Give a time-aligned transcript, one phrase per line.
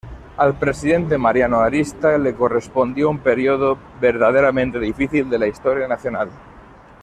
[0.37, 6.31] Al presidente Mariano Arista le correspondió un periodo verdaderamente difícil de la historia nacional.